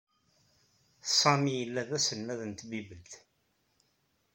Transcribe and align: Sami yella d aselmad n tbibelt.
Sami 1.19 1.53
yella 1.59 1.81
d 1.89 1.91
aselmad 1.97 2.39
n 2.45 2.51
tbibelt. 2.53 3.11